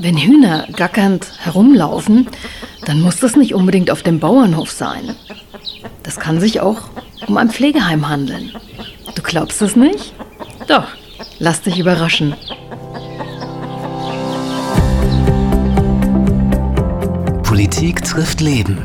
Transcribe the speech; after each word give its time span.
Wenn 0.00 0.16
Hühner 0.16 0.68
gackernd 0.76 1.26
herumlaufen, 1.38 2.28
dann 2.84 3.00
muss 3.00 3.18
das 3.18 3.34
nicht 3.34 3.52
unbedingt 3.52 3.90
auf 3.90 4.04
dem 4.04 4.20
Bauernhof 4.20 4.70
sein. 4.70 5.16
Das 6.04 6.20
kann 6.20 6.38
sich 6.38 6.60
auch 6.60 6.82
um 7.26 7.36
ein 7.36 7.50
Pflegeheim 7.50 8.08
handeln. 8.08 8.52
Du 9.16 9.22
glaubst 9.22 9.60
es 9.60 9.74
nicht? 9.74 10.14
Doch, 10.68 10.86
lass 11.40 11.62
dich 11.62 11.80
überraschen. 11.80 12.36
Politik 17.42 18.04
trifft 18.04 18.40
Leben. 18.40 18.78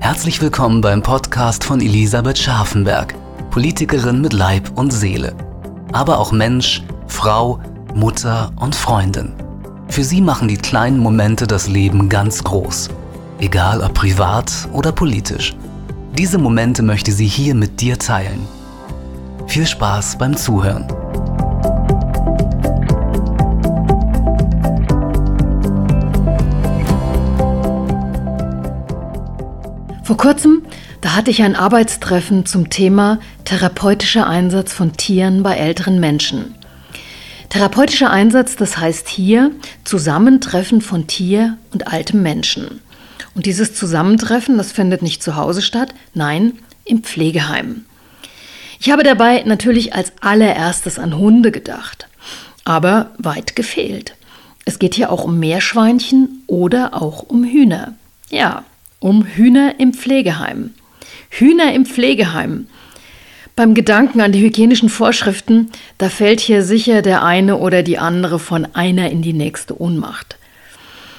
Herzlich 0.00 0.42
willkommen 0.42 0.80
beim 0.80 1.02
Podcast 1.02 1.62
von 1.62 1.80
Elisabeth 1.80 2.38
Scharfenberg, 2.38 3.14
Politikerin 3.52 4.20
mit 4.20 4.32
Leib 4.32 4.76
und 4.76 4.92
Seele, 4.92 5.36
aber 5.92 6.18
auch 6.18 6.32
Mensch, 6.32 6.82
Frau, 7.06 7.60
Mutter 7.94 8.50
und 8.56 8.74
Freundin. 8.74 9.34
Für 9.90 10.04
sie 10.04 10.20
machen 10.20 10.46
die 10.46 10.56
kleinen 10.56 11.00
Momente 11.00 11.48
das 11.48 11.66
Leben 11.66 12.08
ganz 12.08 12.44
groß, 12.44 12.90
egal 13.40 13.80
ob 13.80 13.92
privat 13.92 14.68
oder 14.72 14.92
politisch. 14.92 15.56
Diese 16.16 16.38
Momente 16.38 16.84
möchte 16.84 17.10
sie 17.10 17.26
hier 17.26 17.56
mit 17.56 17.80
dir 17.80 17.98
teilen. 17.98 18.46
Viel 19.48 19.66
Spaß 19.66 20.16
beim 20.16 20.36
Zuhören. 20.36 20.86
Vor 30.04 30.16
kurzem, 30.16 30.62
da 31.00 31.16
hatte 31.16 31.32
ich 31.32 31.42
ein 31.42 31.56
Arbeitstreffen 31.56 32.46
zum 32.46 32.70
Thema 32.70 33.18
therapeutischer 33.44 34.28
Einsatz 34.28 34.72
von 34.72 34.92
Tieren 34.92 35.42
bei 35.42 35.56
älteren 35.56 35.98
Menschen. 35.98 36.54
Therapeutischer 37.50 38.10
Einsatz, 38.10 38.54
das 38.54 38.78
heißt 38.78 39.08
hier 39.08 39.50
Zusammentreffen 39.84 40.80
von 40.80 41.08
Tier 41.08 41.58
und 41.72 41.88
altem 41.88 42.22
Menschen. 42.22 42.80
Und 43.34 43.46
dieses 43.46 43.74
Zusammentreffen, 43.74 44.56
das 44.56 44.70
findet 44.70 45.02
nicht 45.02 45.20
zu 45.22 45.34
Hause 45.34 45.60
statt, 45.60 45.92
nein, 46.14 46.52
im 46.84 47.02
Pflegeheim. 47.02 47.84
Ich 48.78 48.90
habe 48.90 49.02
dabei 49.02 49.42
natürlich 49.42 49.94
als 49.94 50.12
allererstes 50.20 50.98
an 50.98 51.18
Hunde 51.18 51.50
gedacht, 51.50 52.08
aber 52.64 53.10
weit 53.18 53.56
gefehlt. 53.56 54.14
Es 54.64 54.78
geht 54.78 54.94
hier 54.94 55.10
auch 55.10 55.24
um 55.24 55.40
Meerschweinchen 55.40 56.44
oder 56.46 56.94
auch 56.94 57.24
um 57.24 57.42
Hühner. 57.42 57.94
Ja, 58.30 58.64
um 59.00 59.24
Hühner 59.24 59.74
im 59.80 59.92
Pflegeheim. 59.92 60.70
Hühner 61.30 61.72
im 61.72 61.84
Pflegeheim. 61.84 62.68
Beim 63.60 63.74
Gedanken 63.74 64.22
an 64.22 64.32
die 64.32 64.40
hygienischen 64.40 64.88
Vorschriften, 64.88 65.70
da 65.98 66.08
fällt 66.08 66.40
hier 66.40 66.62
sicher 66.62 67.02
der 67.02 67.22
eine 67.22 67.58
oder 67.58 67.82
die 67.82 67.98
andere 67.98 68.38
von 68.38 68.66
einer 68.74 69.10
in 69.10 69.20
die 69.20 69.34
nächste 69.34 69.78
Ohnmacht. 69.78 70.38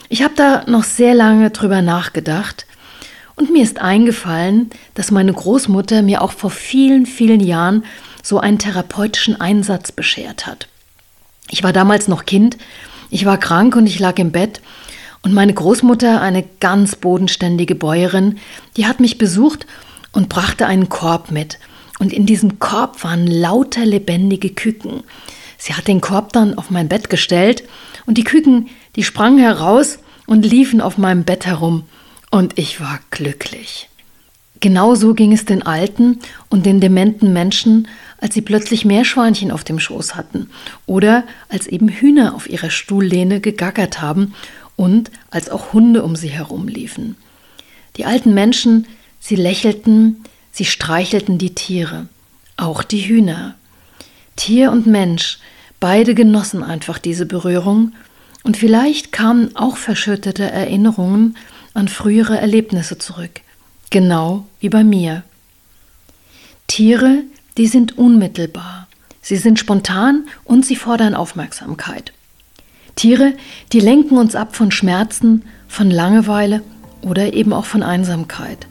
Ich 0.09 0.23
habe 0.23 0.33
da 0.35 0.63
noch 0.65 0.83
sehr 0.83 1.13
lange 1.13 1.51
drüber 1.51 1.83
nachgedacht 1.83 2.65
und 3.35 3.51
mir 3.51 3.61
ist 3.61 3.79
eingefallen, 3.79 4.71
dass 4.95 5.11
meine 5.11 5.31
Großmutter 5.31 6.01
mir 6.01 6.23
auch 6.23 6.31
vor 6.31 6.49
vielen, 6.49 7.05
vielen 7.05 7.41
Jahren 7.41 7.85
so 8.23 8.39
einen 8.39 8.57
therapeutischen 8.57 9.39
Einsatz 9.39 9.91
beschert 9.91 10.47
hat. 10.47 10.67
Ich 11.51 11.61
war 11.61 11.73
damals 11.73 12.07
noch 12.07 12.25
Kind, 12.25 12.57
ich 13.11 13.23
war 13.23 13.37
krank 13.37 13.75
und 13.75 13.85
ich 13.85 13.99
lag 13.99 14.17
im 14.17 14.31
Bett 14.31 14.61
und 15.21 15.31
meine 15.31 15.53
Großmutter, 15.53 16.21
eine 16.21 16.43
ganz 16.59 16.95
bodenständige 16.95 17.75
Bäuerin, 17.75 18.39
die 18.77 18.87
hat 18.87 18.99
mich 18.99 19.19
besucht 19.19 19.67
und 20.11 20.27
brachte 20.27 20.65
einen 20.65 20.89
Korb 20.89 21.29
mit– 21.29 21.59
und 22.01 22.11
in 22.11 22.25
diesem 22.25 22.57
Korb 22.57 23.03
waren 23.03 23.27
lauter 23.27 23.85
lebendige 23.85 24.49
Küken. 24.49 25.03
Sie 25.59 25.75
hat 25.75 25.87
den 25.87 26.01
Korb 26.01 26.33
dann 26.33 26.57
auf 26.57 26.71
mein 26.71 26.87
Bett 26.87 27.11
gestellt 27.11 27.63
und 28.07 28.17
die 28.17 28.23
Küken, 28.23 28.69
die 28.95 29.03
sprangen 29.03 29.37
heraus 29.37 29.99
und 30.25 30.43
liefen 30.43 30.81
auf 30.81 30.97
meinem 30.97 31.25
Bett 31.25 31.45
herum 31.45 31.83
und 32.31 32.57
ich 32.57 32.81
war 32.81 32.99
glücklich. 33.11 33.87
Genauso 34.61 35.13
ging 35.13 35.31
es 35.31 35.45
den 35.45 35.61
alten 35.61 36.17
und 36.49 36.65
den 36.65 36.79
dementen 36.79 37.33
Menschen, 37.33 37.87
als 38.17 38.33
sie 38.33 38.41
plötzlich 38.41 38.83
Meerschweinchen 38.83 39.51
auf 39.51 39.63
dem 39.63 39.79
Schoß 39.79 40.15
hatten 40.15 40.49
oder 40.87 41.23
als 41.49 41.67
eben 41.67 41.87
Hühner 41.87 42.33
auf 42.33 42.49
ihrer 42.49 42.71
Stuhllehne 42.71 43.41
gegackert 43.41 44.01
haben 44.01 44.33
und 44.75 45.11
als 45.29 45.51
auch 45.51 45.71
Hunde 45.71 46.01
um 46.01 46.15
sie 46.15 46.29
herumliefen. 46.29 47.15
Die 47.97 48.05
alten 48.05 48.33
Menschen, 48.33 48.87
sie 49.19 49.35
lächelten, 49.35 50.23
Sie 50.51 50.65
streichelten 50.65 51.37
die 51.37 51.55
Tiere, 51.55 52.07
auch 52.57 52.83
die 52.83 53.07
Hühner. 53.07 53.55
Tier 54.35 54.71
und 54.71 54.85
Mensch, 54.85 55.39
beide 55.79 56.13
genossen 56.15 56.63
einfach 56.63 56.97
diese 56.97 57.25
Berührung, 57.25 57.93
und 58.43 58.57
vielleicht 58.57 59.11
kamen 59.11 59.55
auch 59.55 59.77
verschüttete 59.77 60.49
Erinnerungen 60.49 61.37
an 61.73 61.87
frühere 61.87 62.39
Erlebnisse 62.39 62.97
zurück, 62.97 63.41
genau 63.91 64.47
wie 64.59 64.69
bei 64.69 64.83
mir. 64.83 65.23
Tiere, 66.67 67.23
die 67.57 67.67
sind 67.67 67.97
unmittelbar, 67.97 68.87
sie 69.21 69.37
sind 69.37 69.59
spontan 69.59 70.25
und 70.43 70.65
sie 70.65 70.75
fordern 70.75 71.13
Aufmerksamkeit. 71.13 72.13
Tiere, 72.95 73.33
die 73.71 73.79
lenken 73.79 74.17
uns 74.17 74.35
ab 74.35 74.55
von 74.55 74.71
Schmerzen, 74.71 75.43
von 75.67 75.91
Langeweile 75.91 76.63
oder 77.01 77.33
eben 77.33 77.53
auch 77.53 77.65
von 77.65 77.83
Einsamkeit. 77.83 78.67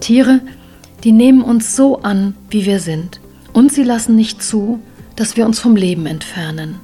Tiere, 0.00 0.40
die 0.40 0.65
nehmen 1.12 1.42
uns 1.42 1.76
so 1.76 2.02
an, 2.02 2.34
wie 2.50 2.66
wir 2.66 2.80
sind. 2.80 3.20
Und 3.52 3.72
sie 3.72 3.84
lassen 3.84 4.16
nicht 4.16 4.42
zu, 4.42 4.80
dass 5.14 5.36
wir 5.36 5.46
uns 5.46 5.60
vom 5.60 5.76
Leben 5.76 6.06
entfernen. 6.06 6.76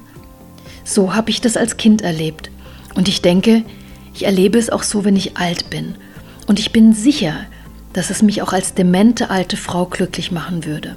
So 0.83 1.15
habe 1.15 1.29
ich 1.29 1.41
das 1.41 1.57
als 1.57 1.77
Kind 1.77 2.01
erlebt. 2.01 2.51
Und 2.95 3.07
ich 3.07 3.21
denke, 3.21 3.63
ich 4.13 4.25
erlebe 4.25 4.57
es 4.57 4.69
auch 4.69 4.83
so, 4.83 5.05
wenn 5.05 5.15
ich 5.15 5.37
alt 5.37 5.69
bin. 5.69 5.95
Und 6.47 6.59
ich 6.59 6.71
bin 6.71 6.93
sicher, 6.93 7.35
dass 7.93 8.09
es 8.09 8.21
mich 8.21 8.41
auch 8.41 8.53
als 8.53 8.73
demente 8.73 9.29
alte 9.29 9.57
Frau 9.57 9.85
glücklich 9.85 10.31
machen 10.31 10.65
würde. 10.65 10.95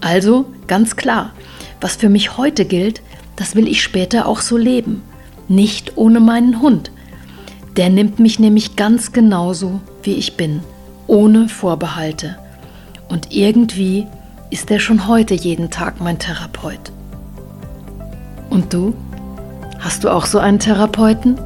Also, 0.00 0.46
ganz 0.66 0.96
klar, 0.96 1.32
was 1.80 1.96
für 1.96 2.08
mich 2.08 2.36
heute 2.36 2.64
gilt, 2.64 3.02
das 3.36 3.54
will 3.54 3.68
ich 3.68 3.82
später 3.82 4.26
auch 4.26 4.40
so 4.40 4.56
leben. 4.56 5.02
Nicht 5.48 5.96
ohne 5.96 6.20
meinen 6.20 6.60
Hund. 6.60 6.90
Der 7.76 7.90
nimmt 7.90 8.18
mich 8.18 8.38
nämlich 8.38 8.76
ganz 8.76 9.12
genauso, 9.12 9.80
wie 10.02 10.14
ich 10.14 10.36
bin, 10.36 10.60
ohne 11.06 11.48
Vorbehalte. 11.48 12.38
Und 13.10 13.32
irgendwie 13.32 14.06
ist 14.50 14.70
er 14.70 14.78
schon 14.78 15.08
heute 15.08 15.34
jeden 15.34 15.68
Tag 15.70 16.00
mein 16.00 16.18
Therapeut. 16.18 16.92
Und 18.48 18.72
du? 18.72 18.94
Hast 19.80 20.04
du 20.04 20.10
auch 20.10 20.26
so 20.26 20.38
einen 20.38 20.60
Therapeuten? 20.60 21.36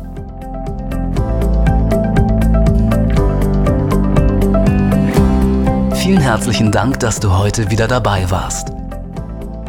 Vielen 5.94 6.20
herzlichen 6.20 6.70
Dank, 6.70 7.00
dass 7.00 7.18
du 7.18 7.32
heute 7.32 7.70
wieder 7.70 7.88
dabei 7.88 8.30
warst. 8.30 8.70